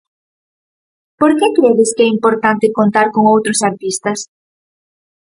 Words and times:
Por 1.19 1.31
que 1.39 1.47
credes 1.57 1.89
que 1.95 2.03
é 2.07 2.09
importante 2.17 2.75
contar 2.79 3.07
con 3.15 3.23
outros 3.35 3.59
artistas? 3.69 4.19